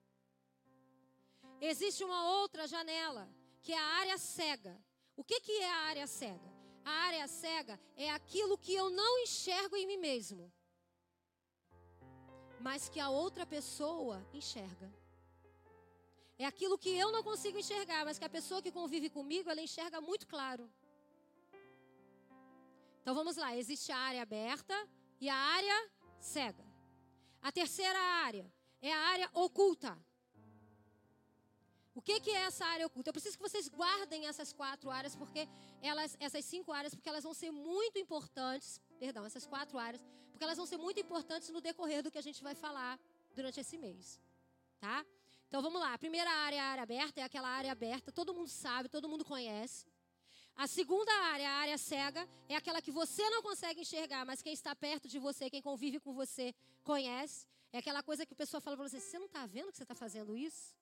[1.62, 3.30] Existe uma outra janela,
[3.62, 4.78] que é a área cega.
[5.16, 6.54] O que, que é a área cega?
[6.84, 10.52] A área cega é aquilo que eu não enxergo em mim mesmo,
[12.60, 14.92] mas que a outra pessoa enxerga.
[16.44, 19.62] É aquilo que eu não consigo enxergar, mas que a pessoa que convive comigo, ela
[19.68, 20.64] enxerga muito claro.
[23.02, 24.76] Então vamos lá, existe a área aberta
[25.22, 25.78] e a área
[26.20, 26.66] cega.
[27.42, 28.46] A terceira área
[28.82, 29.92] é a área oculta.
[31.96, 33.10] O que, que é essa área oculta?
[33.10, 35.48] Eu preciso que vocês guardem essas quatro áreas, porque
[35.82, 38.82] elas, essas cinco áreas, porque elas vão ser muito importantes.
[39.00, 42.28] Perdão, essas quatro áreas, porque elas vão ser muito importantes no decorrer do que a
[42.30, 43.00] gente vai falar
[43.34, 44.20] durante esse mês,
[44.86, 45.06] tá?
[45.54, 45.94] Então vamos lá.
[45.94, 49.24] A primeira área a área aberta, é aquela área aberta, todo mundo sabe, todo mundo
[49.24, 49.86] conhece.
[50.56, 54.52] A segunda área, a área cega, é aquela que você não consegue enxergar, mas quem
[54.52, 57.46] está perto de você, quem convive com você, conhece.
[57.72, 59.84] É aquela coisa que a pessoa fala para você: você não está vendo que você
[59.84, 60.76] está fazendo isso?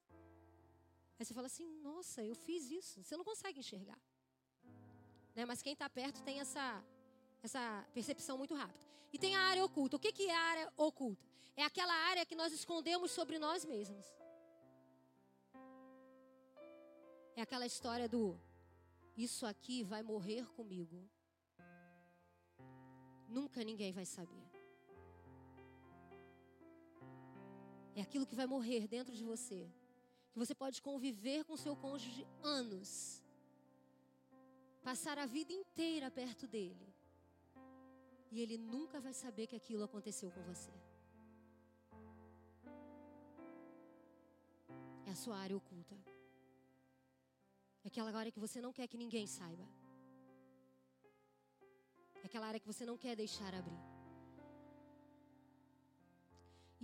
[1.20, 3.04] Aí você fala assim: nossa, eu fiz isso.
[3.04, 4.00] Você não consegue enxergar.
[5.36, 5.44] Né?
[5.46, 6.82] Mas quem está perto tem essa,
[7.44, 8.86] essa percepção muito rápida.
[9.12, 9.98] E tem a área oculta.
[9.98, 11.28] O que, que é a área oculta?
[11.58, 14.21] É aquela área que nós escondemos sobre nós mesmos.
[17.42, 18.40] É aquela história do
[19.18, 20.98] isso aqui vai morrer comigo.
[23.28, 24.46] Nunca ninguém vai saber.
[27.96, 29.60] É aquilo que vai morrer dentro de você
[30.32, 33.24] que você pode conviver com seu cônjuge anos,
[34.84, 36.94] passar a vida inteira perto dele,
[38.32, 40.72] e ele nunca vai saber que aquilo aconteceu com você.
[45.08, 46.11] É a sua área oculta.
[47.84, 49.66] É aquela área que você não quer que ninguém saiba.
[52.24, 53.82] É aquela área que você não quer deixar abrir.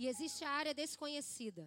[0.00, 1.64] E existe a área desconhecida.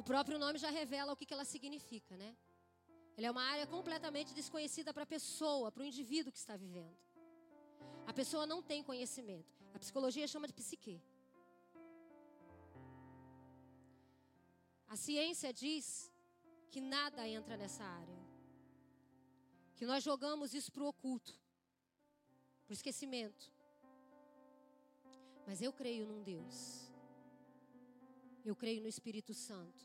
[0.00, 2.30] O próprio nome já revela o que, ela significa, né?
[3.16, 6.96] Ela é uma área completamente desconhecida para a pessoa, para o indivíduo que está vivendo.
[8.06, 9.52] A pessoa não tem conhecimento.
[9.74, 11.00] A psicologia chama de psique.
[14.88, 15.86] A ciência diz
[16.76, 18.20] que nada entra nessa área.
[19.76, 21.32] Que nós jogamos isso para o oculto,
[22.64, 23.50] para o esquecimento.
[25.46, 26.86] Mas eu creio num Deus
[28.48, 29.84] eu creio no Espírito Santo.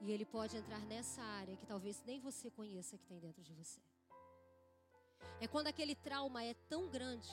[0.00, 3.52] E ele pode entrar nessa área que talvez nem você conheça que tem dentro de
[3.52, 3.80] você.
[5.40, 7.32] É quando aquele trauma é tão grande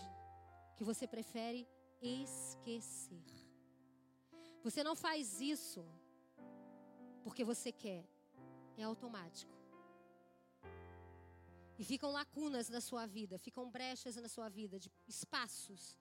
[0.75, 1.67] que você prefere
[2.01, 3.23] esquecer.
[4.63, 5.85] Você não faz isso
[7.23, 8.03] porque você quer,
[8.77, 9.55] é automático.
[11.79, 15.97] E ficam lacunas na sua vida, ficam brechas na sua vida, de espaços,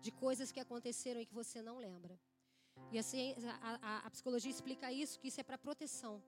[0.00, 2.18] de coisas que aconteceram e que você não lembra.
[2.92, 6.22] E assim, a, a, a psicologia explica isso, que isso é para proteção.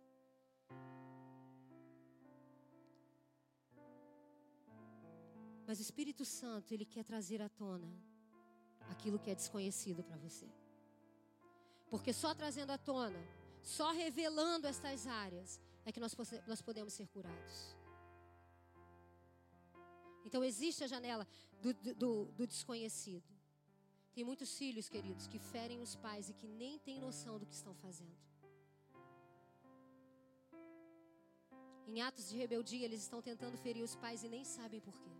[5.67, 7.91] Mas o Espírito Santo, ele quer trazer à tona
[8.89, 10.49] aquilo que é desconhecido para você.
[11.89, 13.23] Porque só trazendo à tona,
[13.63, 16.15] só revelando estas áreas, é que nós,
[16.47, 17.77] nós podemos ser curados.
[20.25, 21.27] Então existe a janela
[21.63, 23.29] do, do, do desconhecido.
[24.15, 27.55] Tem muitos filhos, queridos, que ferem os pais e que nem têm noção do que
[27.55, 28.19] estão fazendo.
[31.87, 35.11] Em atos de rebeldia, eles estão tentando ferir os pais e nem sabem por quê.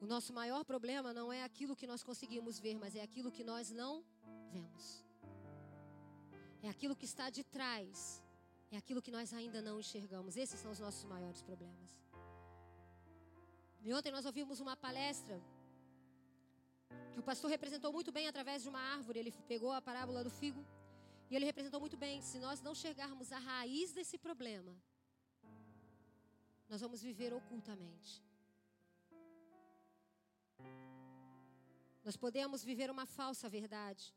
[0.00, 3.44] O nosso maior problema não é aquilo que nós conseguimos ver, mas é aquilo que
[3.44, 4.02] nós não
[4.50, 5.04] vemos.
[6.62, 8.22] É aquilo que está de trás.
[8.70, 10.36] É aquilo que nós ainda não enxergamos.
[10.36, 11.90] Esses são os nossos maiores problemas.
[13.82, 15.40] E ontem nós ouvimos uma palestra
[17.12, 19.18] que o pastor representou muito bem através de uma árvore.
[19.18, 20.64] Ele pegou a parábola do figo
[21.30, 22.20] e ele representou muito bem.
[22.20, 24.76] Se nós não chegarmos à raiz desse problema,
[26.68, 28.22] nós vamos viver ocultamente.
[32.04, 34.14] Nós podemos viver uma falsa verdade,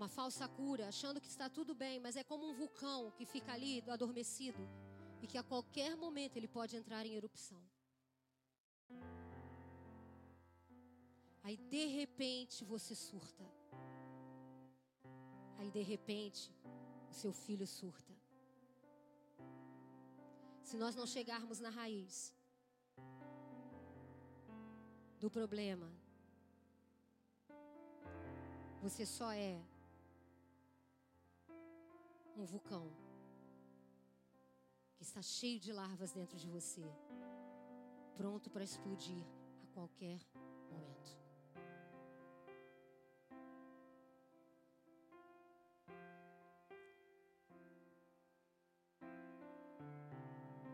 [0.00, 3.52] uma falsa cura, achando que está tudo bem, mas é como um vulcão que fica
[3.52, 4.62] ali adormecido
[5.20, 7.62] e que a qualquer momento ele pode entrar em erupção.
[11.42, 13.44] Aí de repente você surta.
[15.58, 16.50] Aí de repente
[17.10, 18.14] o seu filho surta.
[20.62, 22.32] se nós não chegarmos na raiz
[25.18, 25.88] do problema,
[28.80, 29.60] você só é
[32.36, 32.90] um vulcão
[34.96, 36.84] que está cheio de larvas dentro de você,
[38.16, 39.24] pronto para explodir
[39.62, 40.20] a qualquer
[40.70, 41.20] momento.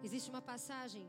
[0.02, 1.06] Existe uma passagem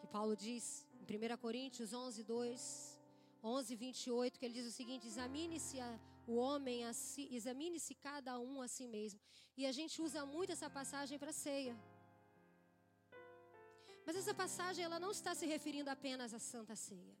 [0.00, 3.00] que Paulo diz em 1 Coríntios 11, 2,
[3.42, 5.78] 11, 28, que ele diz o seguinte: examine-se
[6.26, 9.20] o homem si, examine-se cada um a si mesmo.
[9.56, 11.76] E a gente usa muito essa passagem para ceia.
[14.06, 17.16] Mas essa passagem ela não está se referindo apenas à Santa Ceia.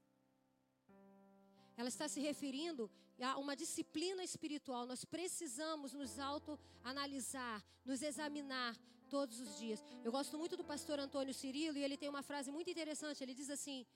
[1.76, 2.90] Ela está se referindo
[3.20, 4.86] a uma disciplina espiritual.
[4.86, 8.76] Nós precisamos nos autoanalisar, nos examinar
[9.08, 9.82] todos os dias.
[10.04, 13.22] Eu gosto muito do pastor Antônio Cirilo e ele tem uma frase muito interessante.
[13.22, 13.86] Ele diz assim: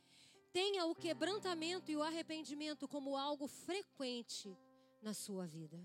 [0.53, 4.57] tenha o quebrantamento e o arrependimento como algo frequente
[5.09, 5.79] na sua vida.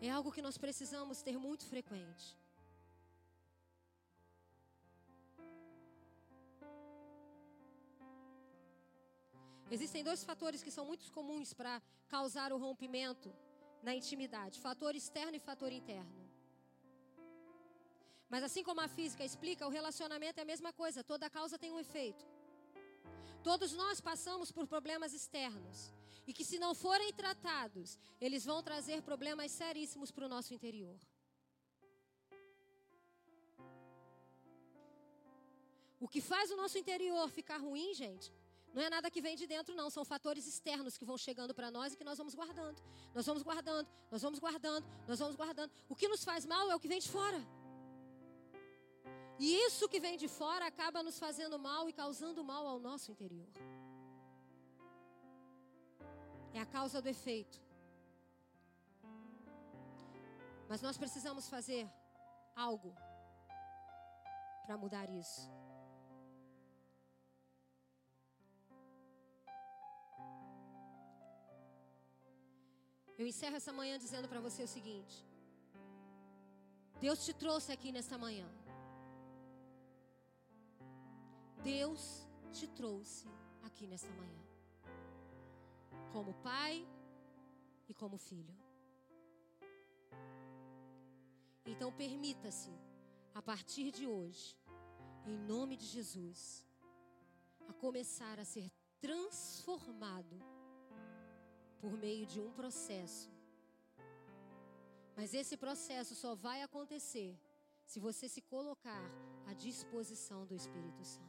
[0.00, 2.26] É algo que nós precisamos ter muito frequente.
[9.76, 11.82] Existem dois fatores que são muito comuns para
[12.14, 13.30] causar o rompimento
[13.82, 16.22] na intimidade: fator externo e fator interno.
[18.30, 21.72] Mas assim como a física explica, o relacionamento é a mesma coisa, toda causa tem
[21.72, 22.24] um efeito.
[23.48, 25.90] Todos nós passamos por problemas externos
[26.26, 30.98] e que, se não forem tratados, eles vão trazer problemas seríssimos para o nosso interior.
[35.98, 38.30] O que faz o nosso interior ficar ruim, gente,
[38.74, 39.88] não é nada que vem de dentro, não.
[39.88, 42.82] São fatores externos que vão chegando para nós e que nós vamos guardando.
[43.14, 45.72] Nós vamos guardando, nós vamos guardando, nós vamos guardando.
[45.88, 47.40] O que nos faz mal é o que vem de fora.
[49.38, 53.10] E isso que vem de fora acaba nos fazendo mal e causando mal ao nosso
[53.12, 53.48] interior.
[56.52, 57.60] É a causa do efeito.
[60.68, 61.88] Mas nós precisamos fazer
[62.56, 62.92] algo
[64.66, 65.42] para mudar isso.
[73.16, 75.16] Eu encerro essa manhã dizendo para você o seguinte:
[77.00, 78.46] Deus te trouxe aqui nesta manhã.
[81.68, 82.02] Deus
[82.50, 83.28] te trouxe
[83.66, 84.42] aqui nesta manhã.
[86.14, 86.74] Como pai
[87.86, 88.56] e como filho.
[91.66, 92.72] Então permita-se,
[93.34, 94.56] a partir de hoje,
[95.26, 96.66] em nome de Jesus,
[97.68, 98.66] a começar a ser
[98.98, 100.36] transformado
[101.82, 103.30] por meio de um processo.
[105.14, 107.38] Mas esse processo só vai acontecer
[107.84, 109.06] se você se colocar
[109.46, 111.27] à disposição do Espírito Santo.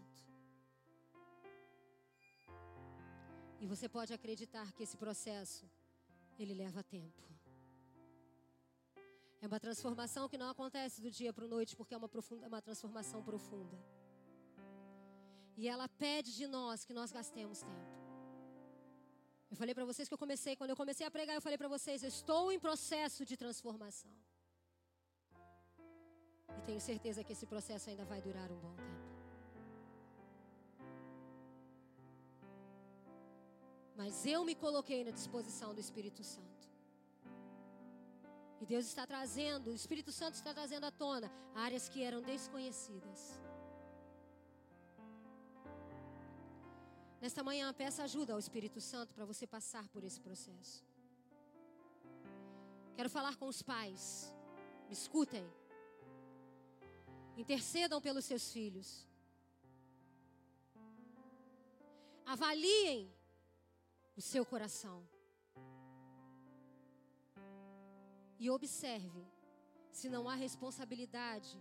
[3.62, 5.66] E você pode acreditar que esse processo
[6.38, 7.22] ele leva tempo.
[9.42, 12.48] É uma transformação que não acontece do dia para a noite, porque é uma, profunda,
[12.48, 13.78] uma transformação profunda.
[15.56, 18.00] E ela pede de nós que nós gastemos tempo.
[19.52, 21.68] Eu falei para vocês que eu comecei, quando eu comecei a pregar, eu falei para
[21.68, 24.12] vocês, eu estou em processo de transformação.
[26.58, 29.09] E tenho certeza que esse processo ainda vai durar um bom tempo.
[34.00, 36.66] Mas eu me coloquei na disposição do Espírito Santo.
[38.62, 43.20] E Deus está trazendo, o Espírito Santo está trazendo à tona áreas que eram desconhecidas.
[47.20, 50.78] Nesta manhã, peça ajuda ao Espírito Santo para você passar por esse processo.
[52.96, 54.34] Quero falar com os pais.
[54.88, 55.46] Me escutem.
[57.36, 59.06] Intercedam pelos seus filhos.
[62.26, 63.19] Avaliem
[64.20, 64.98] o seu coração.
[68.44, 69.22] E observe
[69.98, 71.54] se não há responsabilidade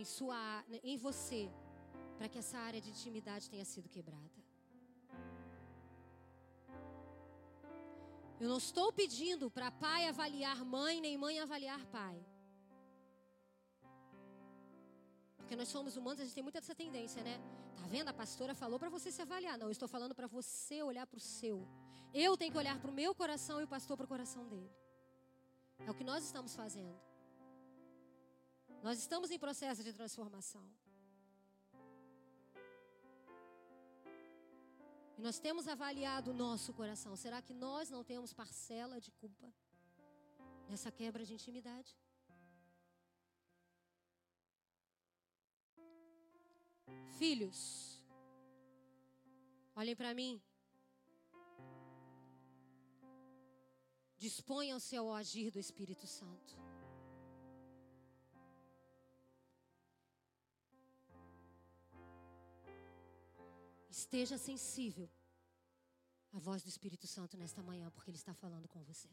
[0.00, 0.40] em sua
[0.90, 1.42] em você
[2.16, 4.38] para que essa área de intimidade tenha sido quebrada.
[8.40, 12.18] Eu não estou pedindo para pai avaliar mãe, nem mãe avaliar pai.
[15.48, 17.40] Porque nós somos humanos, a gente tem muita essa tendência, né?
[17.74, 18.08] Tá vendo?
[18.08, 19.56] A pastora falou para você se avaliar.
[19.56, 21.66] Não, eu estou falando para você olhar para o seu.
[22.12, 24.70] Eu tenho que olhar para o meu coração e o pastor para o coração dele.
[25.86, 26.94] É o que nós estamos fazendo.
[28.82, 30.62] Nós estamos em processo de transformação.
[35.16, 37.16] E nós temos avaliado o nosso coração.
[37.16, 39.50] Será que nós não temos parcela de culpa?
[40.68, 41.96] nessa quebra de intimidade.
[47.18, 48.00] Filhos,
[49.74, 50.40] olhem para mim.
[54.16, 56.54] Disponham-se ao agir do Espírito Santo.
[63.90, 65.10] Esteja sensível
[66.32, 69.10] à voz do Espírito Santo nesta manhã, porque Ele está falando com você.